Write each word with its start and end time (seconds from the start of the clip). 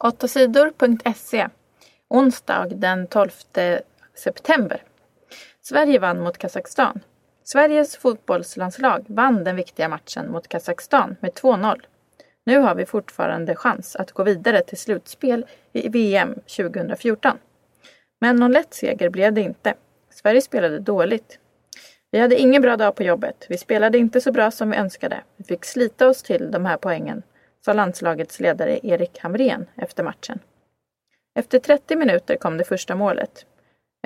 8sidor.se 0.00 1.48
Onsdag 2.08 2.66
den 2.68 3.06
12 3.06 3.30
september. 4.14 4.82
Sverige 5.62 5.98
vann 5.98 6.20
mot 6.20 6.38
Kazakstan. 6.38 7.00
Sveriges 7.44 7.96
fotbollslandslag 7.96 9.04
vann 9.08 9.44
den 9.44 9.56
viktiga 9.56 9.88
matchen 9.88 10.32
mot 10.32 10.48
Kazakstan 10.48 11.16
med 11.20 11.32
2-0. 11.32 11.80
Nu 12.46 12.58
har 12.58 12.74
vi 12.74 12.86
fortfarande 12.86 13.56
chans 13.56 13.96
att 13.96 14.12
gå 14.12 14.22
vidare 14.22 14.62
till 14.62 14.78
slutspel 14.78 15.46
i 15.72 15.88
VM 15.88 16.34
2014. 16.34 17.38
Men 18.20 18.36
någon 18.36 18.52
lätt 18.52 18.74
seger 18.74 19.10
blev 19.10 19.32
det 19.32 19.40
inte. 19.40 19.74
Sverige 20.10 20.42
spelade 20.42 20.78
dåligt. 20.78 21.38
Vi 22.10 22.18
hade 22.18 22.36
ingen 22.36 22.62
bra 22.62 22.76
dag 22.76 22.94
på 22.94 23.02
jobbet. 23.02 23.46
Vi 23.48 23.58
spelade 23.58 23.98
inte 23.98 24.20
så 24.20 24.32
bra 24.32 24.50
som 24.50 24.70
vi 24.70 24.76
önskade. 24.76 25.20
Vi 25.36 25.44
fick 25.44 25.64
slita 25.64 26.08
oss 26.08 26.22
till 26.22 26.50
de 26.50 26.66
här 26.66 26.76
poängen, 26.76 27.22
sa 27.64 27.72
landslagets 27.72 28.40
ledare 28.40 28.86
Erik 28.86 29.18
Hamrén 29.18 29.66
efter 29.76 30.02
matchen. 30.02 30.38
Efter 31.34 31.58
30 31.58 31.96
minuter 31.96 32.36
kom 32.36 32.56
det 32.56 32.64
första 32.64 32.94
målet. 32.94 33.46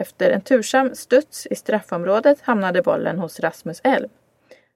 Efter 0.01 0.31
en 0.31 0.41
tursam 0.41 0.95
studs 0.95 1.47
i 1.47 1.55
straffområdet 1.55 2.41
hamnade 2.41 2.83
bollen 2.83 3.19
hos 3.19 3.41
Rasmus 3.41 3.81
Elm. 3.85 4.09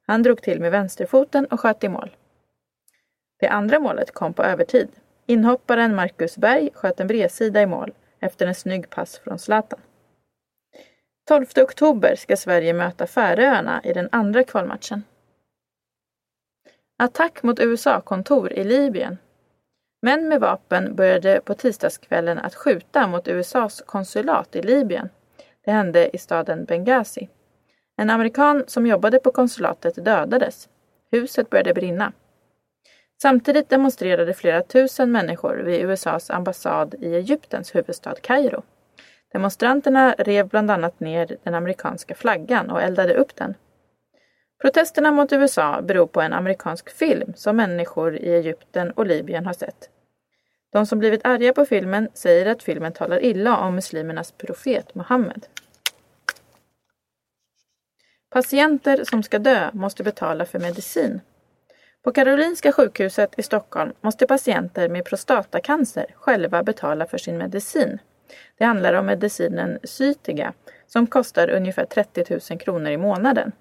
Han 0.07 0.23
drog 0.23 0.43
till 0.43 0.61
med 0.61 0.71
vänsterfoten 0.71 1.47
och 1.47 1.61
sköt 1.61 1.85
i 1.85 1.89
mål. 1.89 2.17
Det 3.41 3.49
andra 3.49 3.79
målet 3.79 4.15
kom 4.15 4.35
på 4.35 4.43
övertid. 4.43 4.89
Inhopparen 5.27 5.95
Marcus 5.95 6.37
Berg 6.37 6.71
sköt 6.75 7.01
en 7.01 7.07
bredsida 7.07 7.63
i 7.63 7.67
mål 7.67 7.93
efter 8.21 8.47
en 8.47 8.55
snygg 8.55 8.91
pass 8.91 9.19
från 9.19 9.39
Zlatan. 9.39 9.81
12 11.29 11.47
oktober 11.57 12.15
ska 12.17 12.37
Sverige 12.37 12.73
möta 12.73 13.07
Färöarna 13.07 13.81
i 13.85 13.93
den 13.93 14.09
andra 14.13 14.45
kvalmatchen. 14.45 15.03
Attack 17.01 17.43
mot 17.43 17.61
USA-kontor 17.61 18.53
i 18.53 18.65
Libyen. 18.65 19.19
Män 20.03 20.29
med 20.29 20.41
vapen 20.41 20.95
började 20.95 21.41
på 21.41 21.55
tisdagskvällen 21.55 22.39
att 22.39 22.55
skjuta 22.55 23.07
mot 23.07 23.29
USAs 23.29 23.83
konsulat 23.87 24.57
i 24.57 24.63
Libyen. 24.63 25.09
Det 25.65 25.71
hände 25.71 26.17
i 26.17 26.19
staden 26.19 26.65
Benghazi. 26.65 27.29
En 27.97 28.11
amerikan 28.11 28.65
som 28.67 28.87
jobbade 28.87 29.19
på 29.19 29.31
konsulatet 29.31 30.05
dödades. 30.05 30.69
Huset 31.11 31.51
började 31.51 31.75
brinna. 31.75 32.13
Samtidigt 33.23 33.69
demonstrerade 33.69 34.35
flera 34.35 34.63
tusen 34.63 35.13
människor 35.13 35.57
vid 35.57 35.85
USAs 35.85 36.31
ambassad 36.31 36.95
i 37.01 37.15
Egyptens 37.15 37.75
huvudstad 37.75 38.15
Kairo. 38.21 38.63
Demonstranterna 39.33 40.15
rev 40.19 40.49
bland 40.49 40.71
annat 40.71 41.01
ner 41.01 41.37
den 41.43 41.55
amerikanska 41.55 42.15
flaggan 42.15 42.71
och 42.71 42.83
eldade 42.83 43.15
upp 43.15 43.37
den. 43.37 43.55
Protesterna 44.61 45.11
mot 45.13 45.33
USA 45.33 45.83
beror 45.83 46.07
på 46.07 46.21
en 46.21 46.33
amerikansk 46.33 46.91
film 46.91 47.33
som 47.37 47.57
människor 47.57 48.17
i 48.17 48.35
Egypten 48.35 48.91
och 48.91 49.07
Libyen 49.07 49.47
har 49.47 49.53
sett. 49.53 49.91
De 50.73 50.87
som 50.87 50.99
blivit 50.99 51.27
arga 51.27 51.53
på 51.53 51.65
filmen 51.65 52.09
säger 52.15 52.47
att 52.47 52.63
filmen 52.63 52.93
talar 52.93 53.25
illa 53.25 53.57
om 53.59 53.75
muslimernas 53.75 54.33
profet 54.33 54.95
Muhammed. 54.95 55.47
Patienter 58.31 59.05
som 59.05 59.23
ska 59.23 59.39
dö 59.39 59.71
måste 59.73 60.03
betala 60.03 60.45
för 60.45 60.59
medicin. 60.59 61.21
På 62.03 62.13
Karolinska 62.13 62.73
sjukhuset 62.73 63.39
i 63.39 63.43
Stockholm 63.43 63.93
måste 64.01 64.27
patienter 64.27 64.89
med 64.89 65.05
prostatacancer 65.05 66.07
själva 66.15 66.63
betala 66.63 67.07
för 67.07 67.19
sin 67.19 67.39
medicin. 67.39 67.99
Det 68.59 68.65
handlar 68.65 68.95
om 68.95 69.07
medicinen 69.07 69.79
Zytiga 69.85 70.53
som 70.87 71.07
kostar 71.07 71.51
ungefär 71.51 71.85
30 71.85 72.25
000 72.51 72.61
kronor 72.61 72.91
i 72.91 72.97
månaden. 72.97 73.53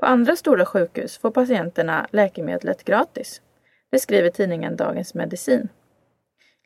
På 0.00 0.06
andra 0.06 0.36
stora 0.36 0.64
sjukhus 0.64 1.18
får 1.18 1.30
patienterna 1.30 2.06
läkemedlet 2.10 2.84
gratis. 2.84 3.42
Det 3.90 3.98
skriver 3.98 4.30
tidningen 4.30 4.76
Dagens 4.76 5.14
Medicin. 5.14 5.68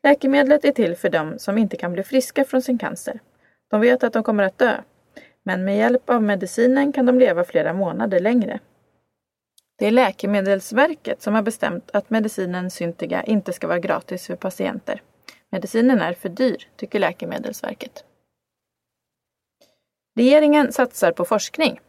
Läkemedlet 0.03 0.65
är 0.65 0.71
till 0.71 0.95
för 0.95 1.09
dem 1.09 1.39
som 1.39 1.57
inte 1.57 1.77
kan 1.77 1.93
bli 1.93 2.03
friska 2.03 2.45
från 2.45 2.61
sin 2.61 2.77
cancer. 2.77 3.19
De 3.69 3.81
vet 3.81 4.03
att 4.03 4.13
de 4.13 4.23
kommer 4.23 4.43
att 4.43 4.57
dö. 4.57 4.77
Men 5.43 5.65
med 5.65 5.77
hjälp 5.77 6.09
av 6.09 6.23
medicinen 6.23 6.93
kan 6.93 7.05
de 7.05 7.19
leva 7.19 7.43
flera 7.43 7.73
månader 7.73 8.19
längre. 8.19 8.59
Det 9.75 9.87
är 9.87 9.91
Läkemedelsverket 9.91 11.21
som 11.21 11.33
har 11.33 11.41
bestämt 11.41 11.89
att 11.93 12.09
medicinen 12.09 12.71
Syntiga 12.71 13.23
inte 13.23 13.53
ska 13.53 13.67
vara 13.67 13.79
gratis 13.79 14.27
för 14.27 14.35
patienter. 14.35 15.01
Medicinen 15.49 16.01
är 16.01 16.13
för 16.13 16.29
dyr, 16.29 16.67
tycker 16.75 16.99
Läkemedelsverket. 16.99 18.03
Regeringen 20.15 20.71
satsar 20.71 21.11
på 21.11 21.25
forskning. 21.25 21.79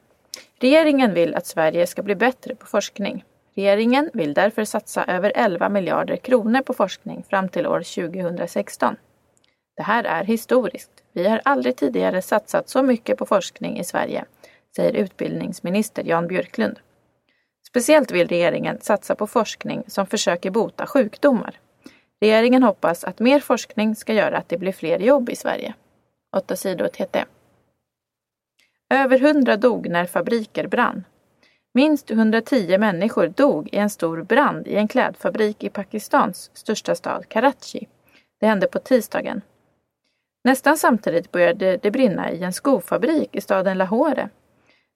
Regeringen 0.59 1.15
vill 1.15 1.34
att 1.34 1.47
Sverige 1.47 1.87
ska 1.87 2.03
bli 2.03 2.15
bättre 2.15 2.55
på 2.55 2.67
forskning. 2.67 3.25
Regeringen 3.55 4.11
vill 4.12 4.34
därför 4.34 4.65
satsa 4.65 5.05
över 5.05 5.33
11 5.34 5.69
miljarder 5.69 6.17
kronor 6.17 6.61
på 6.62 6.75
forskning 6.75 7.25
fram 7.28 7.49
till 7.49 7.67
år 7.67 8.11
2016. 8.11 8.97
Det 9.77 9.83
här 9.83 10.05
är 10.05 10.25
historiskt. 10.25 10.91
Vi 11.12 11.28
har 11.28 11.41
aldrig 11.45 11.77
tidigare 11.77 12.22
satsat 12.22 12.69
så 12.69 12.83
mycket 12.83 13.19
på 13.19 13.27
forskning 13.27 13.78
i 13.78 13.84
Sverige, 13.84 14.25
säger 14.77 14.93
utbildningsminister 14.93 16.05
Jan 16.05 16.27
Björklund. 16.27 16.78
Speciellt 17.69 18.11
vill 18.11 18.28
regeringen 18.28 18.81
satsa 18.81 19.15
på 19.15 19.27
forskning 19.27 19.84
som 19.87 20.06
försöker 20.06 20.51
bota 20.51 20.87
sjukdomar. 20.87 21.61
Regeringen 22.21 22.62
hoppas 22.62 23.05
att 23.05 23.19
mer 23.19 23.41
forskning 23.41 23.97
ska 23.97 24.12
göra 24.12 24.39
att 24.39 24.49
det 24.49 24.59
blir 24.59 24.72
fler 24.72 24.99
jobb 24.99 25.31
i 25.31 25.37
Sverige. 25.37 25.75
8 26.37 26.56
sidor 26.56 26.89
TT. 26.89 27.25
Över 28.94 29.25
100 29.25 29.56
dog 29.56 29.88
när 29.88 30.06
fabriker 30.06 30.66
brann. 30.66 31.05
Minst 31.72 32.10
110 32.10 32.78
människor 32.78 33.28
dog 33.28 33.69
i 33.72 33.77
en 33.77 33.91
stor 33.91 34.22
brand 34.22 34.69
i 34.69 34.77
en 34.77 34.88
klädfabrik 34.88 35.65
i 35.65 35.69
Pakistans 35.69 36.50
största 36.55 36.94
stad 36.94 37.28
Karachi. 37.28 37.88
Det 38.41 38.47
hände 38.47 38.66
på 38.66 38.78
tisdagen. 38.78 39.41
Nästan 40.44 40.77
samtidigt 40.77 41.33
började 41.33 41.77
det 41.77 41.91
brinna 41.91 42.33
i 42.33 42.43
en 42.43 42.53
skofabrik 42.53 43.37
i 43.37 43.41
staden 43.41 43.78
Lahore. 43.78 44.28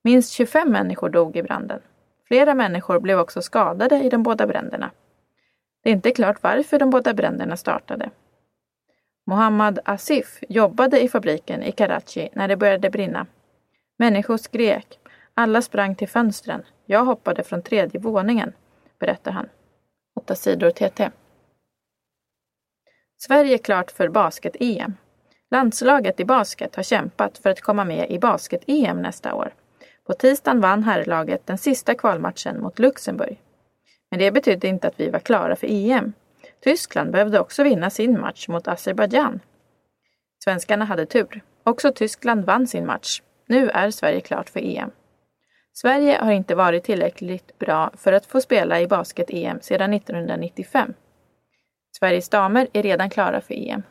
Minst 0.04 0.32
25 0.32 0.70
människor 0.72 1.08
dog 1.08 1.36
i 1.36 1.42
branden. 1.42 1.80
Flera 2.28 2.54
människor 2.54 3.00
blev 3.00 3.18
också 3.18 3.42
skadade 3.42 3.96
i 3.96 4.08
de 4.08 4.22
båda 4.22 4.46
bränderna. 4.46 4.90
Det 5.82 5.90
är 5.90 5.94
inte 5.94 6.10
klart 6.10 6.42
varför 6.42 6.78
de 6.78 6.90
båda 6.90 7.14
bränderna 7.14 7.56
startade. 7.56 8.10
Mohammad 9.26 9.78
Asif 9.84 10.38
jobbade 10.48 11.00
i 11.00 11.08
fabriken 11.08 11.62
i 11.62 11.72
Karachi 11.72 12.28
när 12.32 12.48
det 12.48 12.56
började 12.56 12.90
brinna. 12.90 13.26
Människor 14.00 14.36
skrek. 14.36 14.98
Alla 15.34 15.62
sprang 15.62 15.94
till 15.94 16.08
fönstren. 16.08 16.62
Jag 16.86 17.04
hoppade 17.04 17.42
från 17.42 17.62
tredje 17.62 18.00
våningen, 18.00 18.52
berättar 18.98 19.32
han. 19.32 19.48
8 20.16 20.34
sidor 20.34 20.70
TT. 20.70 21.10
Sverige 23.16 23.54
är 23.54 23.58
klart 23.58 23.90
för 23.90 24.08
basket-EM. 24.08 24.94
Landslaget 25.50 26.20
i 26.20 26.24
basket 26.24 26.76
har 26.76 26.82
kämpat 26.82 27.38
för 27.38 27.50
att 27.50 27.60
komma 27.60 27.84
med 27.84 28.10
i 28.10 28.18
basket-EM 28.18 29.02
nästa 29.02 29.34
år. 29.34 29.54
På 30.06 30.12
tisdagen 30.12 30.60
vann 30.60 30.82
herrlaget 30.82 31.46
den 31.46 31.58
sista 31.58 31.94
kvalmatchen 31.94 32.60
mot 32.60 32.78
Luxemburg. 32.78 33.40
Men 34.10 34.20
det 34.20 34.30
betydde 34.30 34.68
inte 34.68 34.88
att 34.88 35.00
vi 35.00 35.10
var 35.10 35.20
klara 35.20 35.56
för 35.56 35.66
EM. 35.70 36.12
Tyskland 36.60 37.12
behövde 37.12 37.40
också 37.40 37.62
vinna 37.62 37.90
sin 37.90 38.20
match 38.20 38.48
mot 38.48 38.68
Azerbajdzjan. 38.68 39.40
Svenskarna 40.44 40.84
hade 40.84 41.06
tur. 41.06 41.42
Också 41.62 41.92
Tyskland 41.92 42.44
vann 42.44 42.66
sin 42.66 42.86
match. 42.86 43.22
Nu 43.48 43.70
är 43.70 43.90
Sverige 43.90 44.20
klart 44.20 44.50
för 44.50 44.60
EM. 44.60 44.90
Sverige 45.72 46.18
har 46.18 46.32
inte 46.32 46.54
varit 46.54 46.84
tillräckligt 46.84 47.58
bra 47.58 47.90
för 47.96 48.12
att 48.12 48.26
få 48.26 48.40
spela 48.40 48.80
i 48.80 48.86
basket-EM 48.86 49.60
sedan 49.60 49.94
1995. 49.94 50.94
Sveriges 51.98 52.28
damer 52.28 52.68
är 52.72 52.82
redan 52.82 53.10
klara 53.10 53.40
för 53.40 53.54
EM. 53.54 53.82